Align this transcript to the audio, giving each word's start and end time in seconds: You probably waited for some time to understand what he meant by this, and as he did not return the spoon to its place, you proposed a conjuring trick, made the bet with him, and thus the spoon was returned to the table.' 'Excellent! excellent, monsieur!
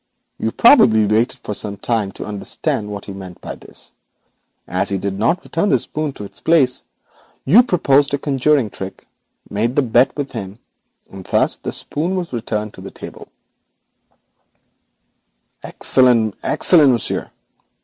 You 0.39 0.51
probably 0.51 1.05
waited 1.05 1.41
for 1.43 1.53
some 1.53 1.77
time 1.77 2.11
to 2.13 2.25
understand 2.25 2.89
what 2.89 3.05
he 3.05 3.13
meant 3.13 3.39
by 3.39 3.53
this, 3.53 3.93
and 4.65 4.77
as 4.79 4.89
he 4.89 4.97
did 4.97 5.13
not 5.19 5.43
return 5.43 5.69
the 5.69 5.77
spoon 5.77 6.11
to 6.13 6.23
its 6.23 6.39
place, 6.41 6.81
you 7.45 7.61
proposed 7.61 8.11
a 8.15 8.17
conjuring 8.17 8.71
trick, 8.71 9.05
made 9.47 9.75
the 9.75 9.83
bet 9.83 10.15
with 10.17 10.31
him, 10.31 10.57
and 11.11 11.23
thus 11.25 11.57
the 11.57 11.71
spoon 11.71 12.15
was 12.15 12.33
returned 12.33 12.73
to 12.73 12.81
the 12.81 12.89
table.' 12.89 13.27
'Excellent! 15.63 16.33
excellent, 16.41 16.93
monsieur! 16.93 17.29